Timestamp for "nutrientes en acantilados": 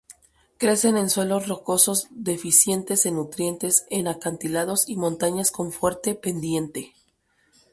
3.17-4.89